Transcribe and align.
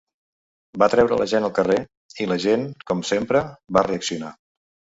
Va 0.83 0.87
treure 0.93 1.19
la 1.21 1.27
gent 1.33 1.45
al 1.49 1.53
carrer, 1.59 1.77
i 2.25 2.27
la 2.33 2.39
gent, 2.47 2.65
com 2.89 3.07
sempre, 3.13 3.45
va 3.79 3.87
reaccionar. 3.93 4.37